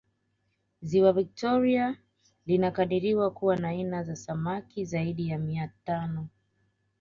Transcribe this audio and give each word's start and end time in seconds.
ziwa 0.81 1.13
victoria 1.13 1.97
linakadiriwa 2.45 3.31
kuwa 3.31 3.57
na 3.57 3.67
aina 3.67 4.03
za 4.03 4.15
samaki 4.15 4.85
zaidi 4.85 5.27
ya 5.27 5.37
mia 5.37 5.71
tano 5.85 6.27